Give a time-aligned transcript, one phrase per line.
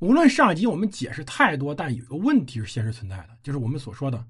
[0.00, 4.24] 无论上集我们解释太多，但有一个问题是现实存在的，就是我们所说的，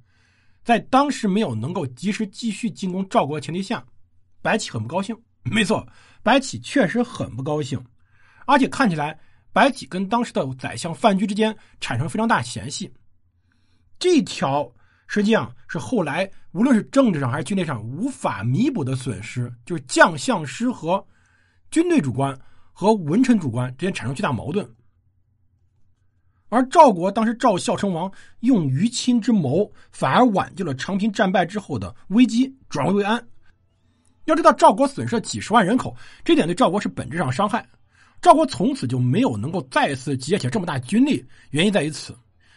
[0.64, 3.84] 在当时没有能够及时继续进攻赵国的前提下，
[4.40, 5.14] 白起很不高兴。
[5.42, 5.86] 没错，
[6.22, 7.82] 白起确实很不高兴，
[8.46, 9.18] 而且看起来
[9.52, 12.90] 白起跟当时的宰相范雎之间产生非常大嫌隙。
[13.98, 14.70] 这条
[15.06, 21.06] 实际上是后来无论是政治上还是军队上无法弥补的损失，就是将相失和
[21.70, 22.38] 军队主官
[22.72, 24.66] 和文臣主官之间产生巨大矛盾。
[26.48, 33.22] 而赵国当时赵孝成王用于亲之谋，反而挽救了长平战败之后的危机，转危为安。
[34.24, 35.94] 要知道，赵国损失了几十万人口，
[36.24, 37.66] 这点对赵国是本质上伤害。
[38.20, 42.16] 赵国从此就没有能够再次集结起这么大军力，原因在于此。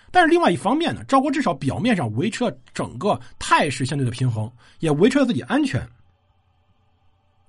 [0.09, 5.87] 但是另外一方面呢，赵国至少表面上维持了整个态势相对的平衡，也维持了自己安全。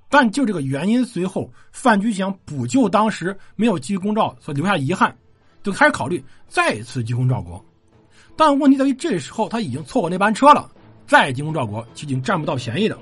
[0.09, 5.16] 但就这个原因，随后范雎想补救当时没有继续攻赵所留下遗憾。
[5.62, 7.64] 就开始考虑再次进攻赵国，
[8.36, 10.69] 但问题在于这时候他已经错过那班车了，
[11.06, 12.98] 再进攻赵国其已经占不到便宜的，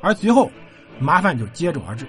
[0.00, 0.48] 而随后
[1.00, 2.06] 麻烦就接踵而至。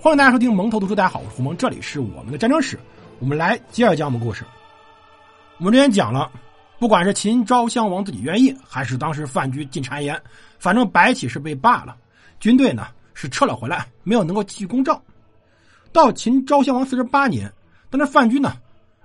[0.00, 2.78] 欢迎大家收听蒙头读书，大家好，我是胡蒙，这里是我们的战争史，
[3.20, 4.44] 我们来接着讲我们故事。
[5.58, 6.30] 我们之前讲了。
[6.84, 10.20] 不管是秦昭襄王自己愿意，还是当时范雎进谗言，
[10.58, 11.96] 反正白起是被罢了，
[12.38, 15.02] 军队呢是撤了回来，没有能够继续攻赵。
[15.92, 17.50] 到秦昭襄王四十八年，
[17.88, 18.54] 但是范雎呢，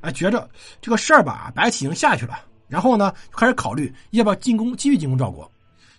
[0.01, 0.49] 哎，觉着
[0.81, 5.49] 这个事儿吧，白起已经下去了，然后呢，开始考虑要不要进攻，继续进攻赵国。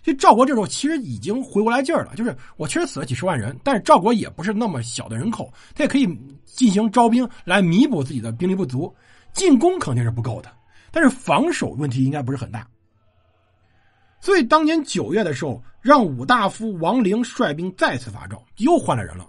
[0.03, 6.07] 所以赵国这时候其实已经回过来劲儿了，就是我确实死了几十万人，但是赵国也不是那么小的人口，他也可以
[6.45, 8.95] 进行招兵来弥补自己的兵力不足，
[9.33, 10.51] 进攻肯定是不够的。
[10.91, 12.67] 但是防守问题应该不是很大，
[14.19, 19.25] 所以当年九月的时候，让武大夫王陵率兵再次伐赵，又换了人了。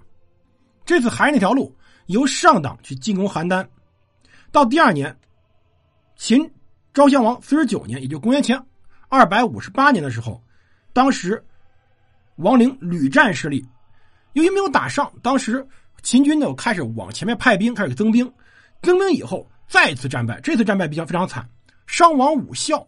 [0.85, 1.73] 这次还是那条路，
[2.07, 3.65] 由上党去进攻邯郸。
[4.51, 5.17] 到第二年，
[6.17, 6.53] 秦
[6.93, 8.61] 昭襄王四十九年，也就公元前
[9.09, 10.43] 二百五十八年的时候，
[10.93, 11.43] 当时
[12.37, 13.65] 王陵屡战失利，
[14.33, 15.65] 由于没有打上，当时
[16.03, 18.31] 秦军呢开始往前面派兵，开始增兵，
[18.83, 19.47] 增兵以后。
[19.73, 21.49] 再次战败，这次战败比较非常惨，
[21.87, 22.87] 伤亡五校，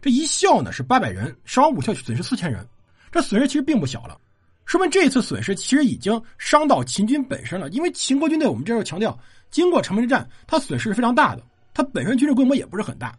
[0.00, 2.66] 这一校呢是八百人，伤亡五校损失四千人，
[3.10, 4.18] 这损失其实并不小了，
[4.64, 7.68] 说明这次损失其实已经伤到秦军本身了。
[7.68, 9.16] 因为秦国军队，我们这时候强调，
[9.50, 11.42] 经过长平之战，他损失是非常大的，
[11.74, 13.14] 他本身军事规模也不是很大，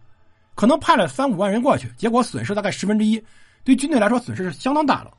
[0.55, 3.23] 可能派了三五万人过去，结果损失大概十分之一，
[3.63, 5.13] 对军队来说损失是相当大了。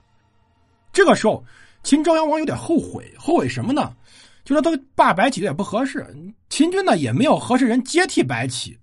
[0.93, 1.45] 这个时候，
[1.85, 3.95] 秦昭襄王有点后悔，后悔什么呢？
[4.45, 6.05] 就说他罢白起有点不合适，
[6.55, 8.79] 秦军呢也没有合适人接替白起，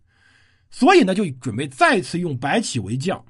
[0.69, 3.23] 所以呢就准备再次用白起为将。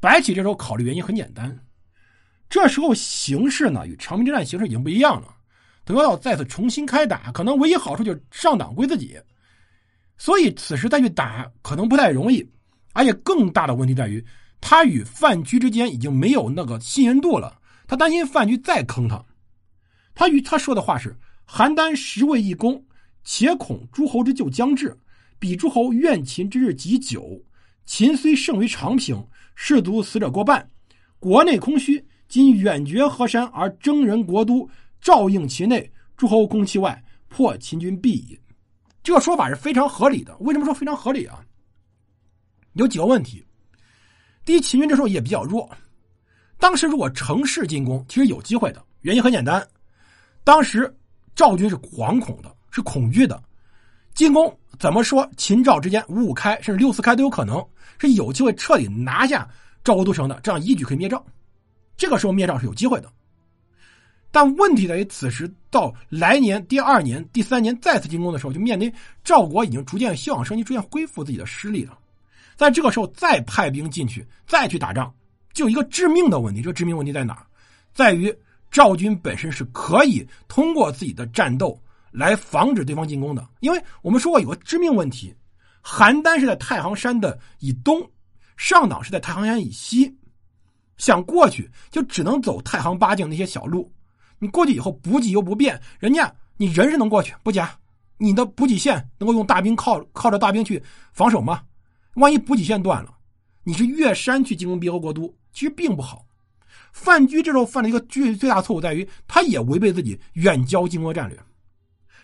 [0.00, 1.56] 白起这时候考虑原因很简单，
[2.50, 5.28] 这时候形势呢与长平之战形势已经不一样了，
[5.84, 9.16] 等要再次重新开打，可能唯一好处就是上党归自己，
[10.18, 12.44] 所以此时再去打可能不太容易，
[12.94, 14.26] 而且更大的问题在于
[14.60, 19.24] 他与范雎之间已经没有那个信任度了，他担心范雎再坑他，
[20.16, 21.16] 他与他说的话是。
[21.46, 22.82] 邯郸实为一攻，
[23.24, 24.96] 且恐诸侯之救将至，
[25.38, 27.40] 彼诸侯怨秦之日极久。
[27.84, 29.24] 秦虽胜于长平，
[29.54, 30.68] 士卒死者过半，
[31.18, 32.04] 国内空虚。
[32.28, 34.68] 今远绝河山而征人国都，
[35.00, 38.38] 照应其内，诸侯攻其外，破秦军必矣。
[39.02, 40.36] 这个说法是非常合理的。
[40.38, 41.44] 为什么说非常合理啊？
[42.72, 43.44] 有几个问题。
[44.44, 45.70] 第一，秦军这时候也比较弱，
[46.58, 48.82] 当时如果乘势进攻，其实有机会的。
[49.02, 49.66] 原因很简单，
[50.42, 50.92] 当时。
[51.34, 53.40] 赵军是惶恐的，是恐惧的，
[54.14, 55.30] 进攻怎么说？
[55.36, 57.64] 秦赵之间五五开，甚至六四开都有可能，
[57.98, 59.48] 是有机会彻底拿下
[59.84, 60.40] 赵国都城的。
[60.42, 61.24] 这样一举可以灭赵，
[61.96, 63.12] 这个时候灭赵是有机会的。
[64.30, 68.90] 但问题在于，此时到来年第二年、第三年再次进攻的时候，就面临
[69.22, 71.98] 赵国已经逐渐休养生息，逐渐恢复自己的实力了。
[72.56, 75.12] 在这个时候再派兵进去，再去打仗，
[75.52, 76.62] 就一个致命的问题。
[76.62, 77.46] 这个致命问题在哪？
[77.92, 78.34] 在于。
[78.70, 81.78] 赵军本身是可以通过自己的战斗
[82.12, 85.34] 来防止对方进攻的，因为我们说过有个致命问题：
[85.82, 88.08] 邯郸是在太行山的以东，
[88.56, 90.14] 上党是在太行山以西，
[90.98, 93.90] 想过去就只能走太行八境那些小路。
[94.38, 97.74] 你过去以后补给又不便，人家你人是能过去，不假，
[98.18, 100.82] 你的补给线能够用大兵靠靠着大兵去
[101.12, 101.62] 防守吗？
[102.16, 103.14] 万一补给线断了，
[103.64, 106.26] 你是越山去进攻别国国都，其实并不好。
[106.92, 111.38] 范雎这时候犯了一个最最大错误，在于他也违背自己远交近攻战略。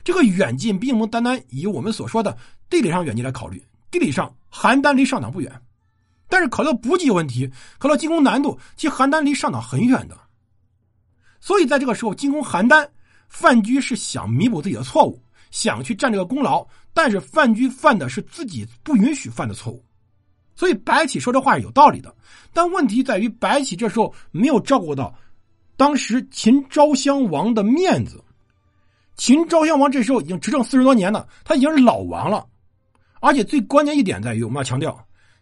[0.09, 2.35] 这个远近并不单单以我们所说的
[2.71, 3.63] 地理上远近来考虑。
[3.91, 5.53] 地理上，邯郸离上党不远，
[6.31, 7.47] 但是考虑到补给问题，
[7.77, 10.19] 考虑到进攻难度，其实邯郸离上党很远的。
[11.41, 12.89] 所以在这个时候进攻邯郸，
[13.29, 19.85] 范雎是想弥补自己的错误，想去占这个功劳，但是范雎犯的是自己不允许犯的错误。
[20.57, 22.17] 所以白起说这话是有道理的，
[22.55, 25.15] 但问题在于白起这时候没有照顾到
[25.77, 28.25] 当时秦昭襄王的面子。
[29.19, 32.47] 秦昭襄王这时候已经执政四十多年了，他已经是老王了，
[33.21, 34.97] 而且最关键一点在于，我们要强调，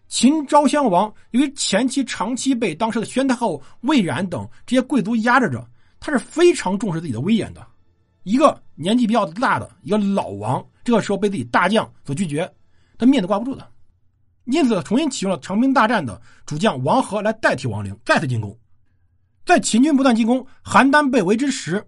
[0.08, 5.62] 秦昭襄王由于前期长期被当时的宣太后魏冉等这些贵族压制着，
[6.00, 7.64] 他是非常重视自己的威严的。
[8.23, 12.50] 一个年纪比较大的一个老王，这个时候被自己大将所拒绝，
[12.96, 13.69] 他面子挂不住的，
[14.46, 18.58] 因此重新启用了长平大战的主将王和来代替王陵，再次进攻。
[19.44, 21.87] 在秦军不断进攻，邯郸被围之时，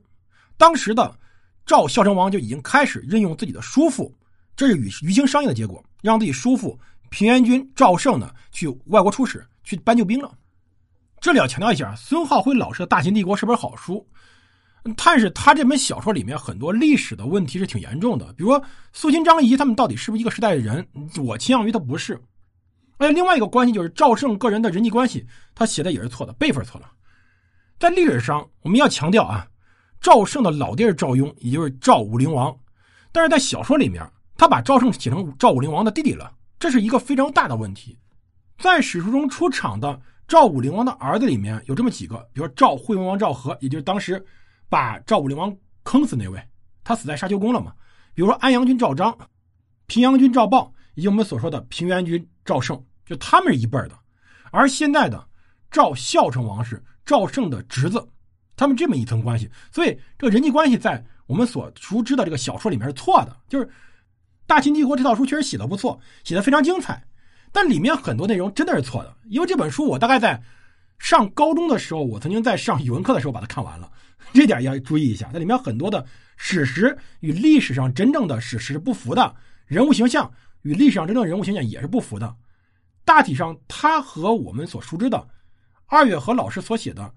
[0.58, 1.18] 当时的。
[1.68, 4.12] 赵孝成王就已经开始任用自己的叔父，
[4.56, 6.80] 这是与于情商议的结果，让自己叔父
[7.10, 10.32] 平原君赵胜呢去外国出使，去搬救兵了。
[11.20, 14.08] 这里要强调一下，孙浩辉老师的《大秦帝国》是本好书，
[14.96, 20.88] 但是他这本小说里面很多历史的问题是挺严重的，比如说苏秦张仪他们到底是不是一个时代的人？
[21.22, 22.18] 我倾向于他不是。
[22.96, 26.90] 而且另外一个关系就是赵胜个人的人际关系，他写的也是错的，辈分错了。
[27.78, 29.46] 在历史上，我们要强调啊。
[30.00, 32.56] 赵胜的老爹是赵雍，也就是赵武灵王，
[33.12, 37.98] 但是在小说里面，他把赵胜写成赵武灵王的弟弟了，这是一个非常大的问题。
[38.58, 44.24] 在史书中出场的赵武灵王的儿子里面有这么几个，比如说赵惠文王赵和，也就是当时
[44.68, 46.42] 把赵武灵王坑死那位，
[46.84, 47.72] 他死在沙丘宫了嘛。
[48.14, 49.16] 比如说安阳君赵章、
[49.86, 53.92] 平阳君赵豹，以及我们所说的平原君赵胜，就他们是一辈的。
[54.50, 55.24] 而现在的
[55.70, 58.06] 赵孝成王是赵胜的侄子。
[58.58, 63.34] 他们这么一层关系，所以这个人际关系在我们所熟知的这个小说里面是错的。
[63.48, 63.64] 就是
[64.46, 67.02] 《大秦帝国》这套书确实写的不错，写的非常精彩，
[67.52, 69.16] 但里面很多内容真的是错的。
[69.28, 70.42] 因为这本书我大概在
[70.98, 73.88] 上高中的时候，我曾经在上语文课的时候把它看完了，
[74.34, 75.30] 这点要注意一下。
[75.32, 76.04] 它里面很多的
[76.36, 79.32] 史实与历史上真正的史实不符的，
[79.66, 80.28] 人物形象
[80.62, 82.34] 与历史上真正人物形象也是不符的。
[83.04, 85.28] 大体上，它和我们所熟知的
[85.86, 87.14] 二月河老师所写的。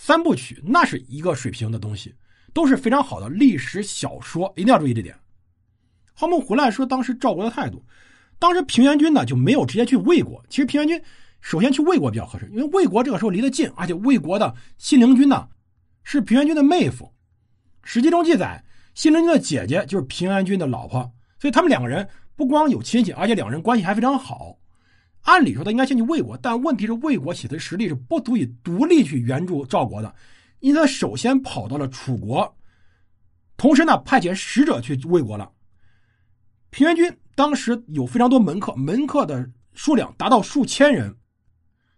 [0.00, 2.14] 三部曲那是一个水平的东西，
[2.54, 5.18] 都是非常好的历史小说，一定要注意这点。
[6.14, 7.84] 好，我们回来说当时赵国的态度。
[8.38, 11.02] 当时平原君呢就没有直接去魏国，其实平原君
[11.40, 15.48] 首先去魏国比较合适，因为魏国这个时候离得近，而且魏国的信陵君呢
[16.04, 17.12] 是平原君的妹夫。
[17.82, 18.64] 史记中记载，
[18.94, 24.56] 信陵君的姐姐就是平原君的老婆，所以他们两个人不光有亲戚，而且两个人关系还非常好。
[25.22, 30.14] 按理说他应该先去魏国，但问题是魏国写的实力是不足以独立去援助赵国的，
[30.60, 32.56] 因此他首先跑到了楚国，
[33.58, 35.50] 同时呢派遣使者去魏国了。
[36.70, 41.14] 平原君当时有非常多门客，门客的数量达到数千人，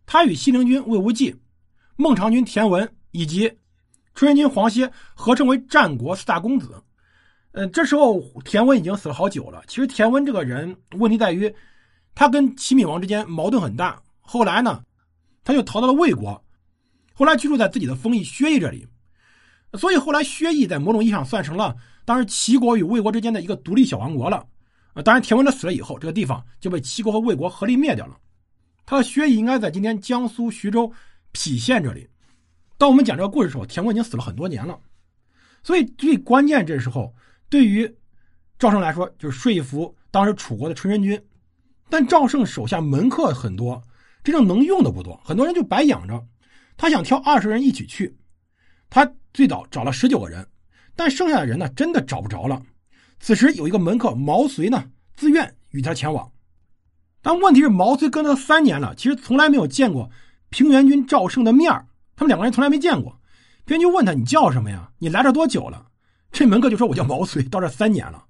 [0.06, 1.36] 他与西陵君魏无忌、
[1.94, 3.46] 孟尝君田文以及
[4.14, 6.82] 春申君黄歇合称为战国四大公子。
[7.52, 9.62] 嗯，这时候田文已经死了好久了。
[9.68, 11.54] 其实田文这个人问题在于。
[12.14, 14.82] 他跟齐闵王之间矛盾很大，后来呢，
[15.42, 16.44] 他就逃到了魏国，
[17.14, 18.86] 后来居住在自己的封邑薛邑这里，
[19.74, 21.74] 所以后来薛邑在某种意义上算成了
[22.04, 24.46] 当时齐国与魏国之间的一个独立小王国了。
[24.94, 28.18] 呃，当然田文哲死了以后，这个地方就被齐国和魏国合力灭掉了。
[28.84, 30.92] 他的薛邑应该在今天江苏徐州
[31.32, 32.08] 郫县这里。
[32.76, 34.78] 当我们讲这个故事的时候，田文已经死了很多年了，
[35.62, 37.14] 所以最关键这时候
[37.48, 37.88] 对于
[38.58, 41.22] 赵胜来说，就是说服当时楚国的春申君。
[41.90, 43.82] 但赵胜手下门客很多，
[44.22, 46.24] 真正能用的不多，很多人就白养着。
[46.76, 48.16] 他想挑二十人一起去，
[48.88, 50.46] 他最早找了十九个人，
[50.96, 52.62] 但剩下的人呢，真的找不着了。
[53.18, 56.30] 此时有一个门客毛遂呢，自愿与他前往。
[57.20, 60.10] 但问题是，毛遂跟了他三年了，其实从来没有见过
[60.48, 61.70] 平原君赵胜的面
[62.16, 63.20] 他们两个人从来没见过。
[63.66, 64.90] 平原君问他：“你叫什么呀？
[64.98, 65.86] 你来这多久了？”
[66.32, 68.24] 这门客就说：“我叫毛遂，到这三年了。”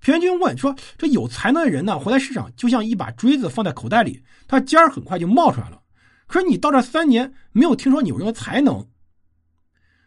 [0.00, 5.80] 平原君问说：“这有才能的人呢，活在世上就像一把锥子放在口袋里，它尖儿很快就冒出来了。
[6.26, 8.86] 可是你到这三年没有听说你有什么才能。”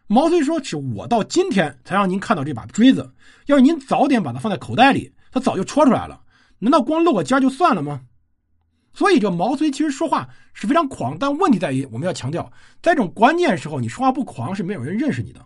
[0.07, 3.13] 毛遂说：“是我到今天才让您看到这把锥子，
[3.47, 6.21] 要是您早点把它放在口袋里，它早就戳出来了。
[6.59, 8.01] 难道光露个尖就算了吗？”
[8.93, 15.45] 所以这毛遂其实说话是非常狂，但问题在于我们要强调，在这种关键时候，你说话不狂是没有人认识你的。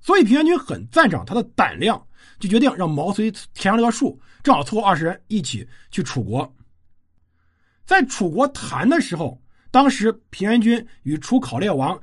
[0.00, 2.00] 所以平原君很赞赏他的胆量。
[2.38, 6.50] 就决定让毛遂填上这个数，正好凑够二十人一起去楚国。
[7.84, 9.38] 在楚国谈的时候，
[9.70, 12.00] 当时平原君与楚考烈王，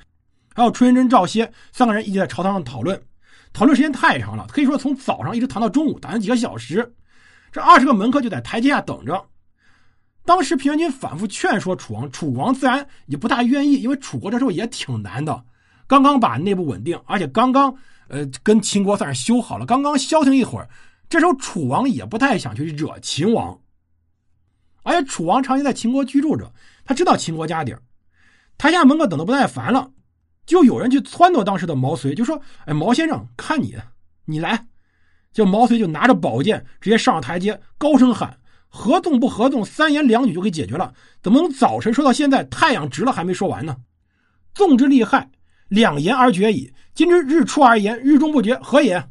[0.53, 3.01] 还有春申真、赵歇三个人一起在朝堂上讨论，
[3.51, 6.93] 讨论时间太长了，可以说从早上一直谈到中午，谈了几个小时。
[7.51, 9.25] 这二十个门客就在台阶下等着。
[10.23, 15.43] 当时平原君反复劝说楚王，楚王自然也不大愿意，因为楚国这时候也挺难的，
[15.87, 17.73] 刚刚把内部稳定，而且刚刚
[18.09, 20.69] 呃跟秦国算是修好了，刚刚消停一会儿，
[21.09, 23.59] 这时候楚王也不太想去惹秦王，
[24.83, 26.51] 而且楚王长期在秦国居住着，
[26.85, 27.81] 他知道秦国家底儿，
[28.57, 29.89] 台下门客等的不耐烦了，
[30.45, 33.75] 就有人去撺掇当时的毛遂，就说：“哎，毛先生，看你，
[34.25, 34.67] 你来。”
[35.33, 38.39] 就毛遂就拿着宝剑直接上了台阶，高声喊。
[38.69, 40.93] 合纵不合纵，三言两语就给解决了。
[41.21, 43.77] 怎么能早晨说到现在，太阳直了还没说完呢？
[44.53, 45.29] 纵之利害，
[45.67, 46.73] 两言而决矣。
[46.93, 49.03] 今之日出而言，日中不决，何也？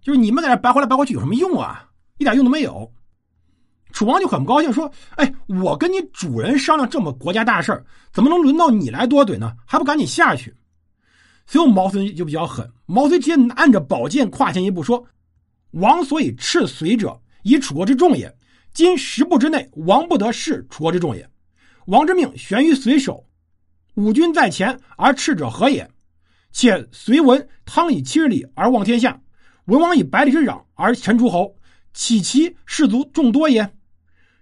[0.00, 1.88] 就是你们在这白活来白活去有什么用啊？
[2.18, 2.92] 一点用都没有。
[3.92, 9.54] 楚王就很不高兴，说：“哎，我跟你主人商量这么国家大事怎么能轮到你来多嘴呢？
[9.66, 10.54] 还不赶紧下去？”
[11.46, 15.04] 随后毛遂就比较狠，毛遂直接按着宝剑跨前一步说
[15.72, 18.34] ：“王所以斥随者，以楚国之众也。”
[18.72, 21.28] 今十步之内，王不得弑楚国之众也。
[21.86, 23.22] 王之命悬于随手，
[23.94, 25.90] 五军在前而赤者何也？
[26.50, 29.20] 且隋文汤以七十里而望天下，
[29.66, 31.56] 文王以百里之壤而陈诸侯，
[31.92, 33.70] 岂其士卒众多也？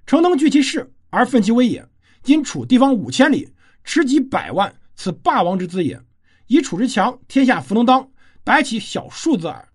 [0.07, 1.87] 诚能聚其势而奋其威也。
[2.23, 3.53] 今楚地方五千里，
[3.83, 6.01] 持戟百万，此霸王之资也。
[6.47, 8.09] 以楚之强，天下弗能当，
[8.45, 9.69] 白起小数字耳。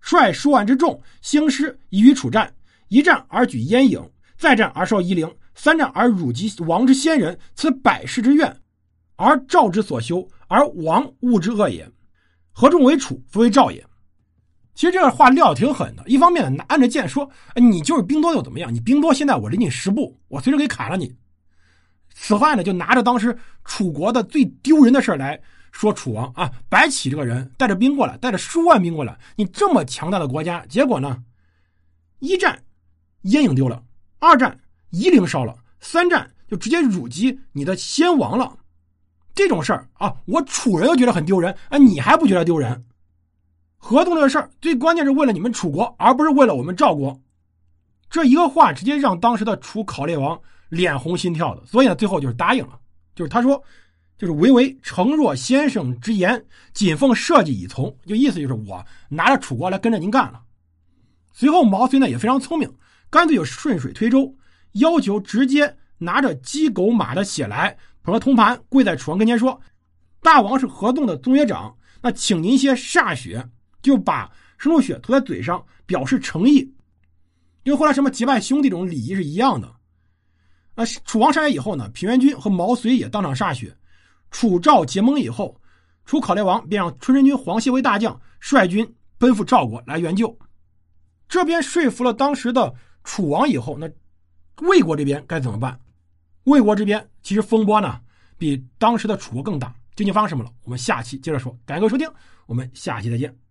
[0.00, 2.52] 率数万之众，兴师以与楚战。
[2.88, 8.59] 一战而举燕郢，再战而烧夷陵，三战而辱及王之先人，此百世之怨，
[9.22, 11.86] 而赵之所修，而王物之恶也。
[12.52, 13.84] 何众为楚，弗为赵也。
[14.74, 16.02] 其实这话撂挺狠的。
[16.06, 18.72] 一方面呢，按着剑说，你就是兵多又怎么样？
[18.72, 21.14] 你兵多，现在我离你十步，我随时可以砍了你。
[22.14, 25.38] 此话呢，就拿着当时楚国的最丢人的事来
[25.70, 31.22] 说楚王啊，白起这个人带着兵过来，带着数万兵过来，你这么强大的国家，结果呢，
[32.20, 32.58] 一战。
[33.24, 33.82] 燕影丢了，
[34.18, 34.58] 二战
[34.88, 38.56] 夷陵烧了，三战就直接辱及你的先王了。
[39.34, 42.84] 这种事儿啊，我楚人都觉得很丢人啊，你还不觉得丢人？
[43.76, 47.18] 合同这个事儿，最关键是为了你们楚国，而不是为了我们赵国。
[48.10, 52.78] 这一个话直接让当时的楚考烈王脸红心跳的，所以呢，最后就是答应了。
[53.14, 53.62] 就是他说，
[54.18, 56.44] 就是唯唯承若先生之言，
[56.74, 57.96] 谨奉社稷以从。
[58.04, 60.42] 就意思就是我拿着楚国来跟着您干了。
[61.32, 62.70] 随后毛遂呢也非常聪明。
[63.08, 64.32] 干脆就顺水推舟，
[64.72, 69.60] 要求直接拿着鸡狗马的血来，捧着铜盘跪在楚王跟前说
[70.20, 73.46] ：“大王是合纵的宗学长，那请您些歃血，
[73.82, 76.58] 就把生出血涂在嘴上，表示诚意。
[77.62, 79.70] 因为后来什么结拜兄弟这种礼仪是一样的。
[80.76, 83.76] 呃，楚王上来以后呢，平原君和毛遂也当场歃血。
[84.30, 85.60] 楚赵结盟以后，
[86.04, 90.36] 楚考烈王便让春申君黄歇为大将，率军奔赴赵国来援救。
[91.28, 92.74] 这边说服了当时的。
[93.02, 93.90] 楚王以后，那
[94.60, 95.80] 魏国这边该怎么办？
[96.50, 98.00] 魏国这边其实风波呢，
[98.36, 99.74] 比当时的楚国更大。
[99.96, 100.50] 究竟发生什么了？
[100.64, 101.56] 我们下期接着说。
[101.66, 102.08] 感谢各位收听，
[102.46, 103.49] 我们下期再见。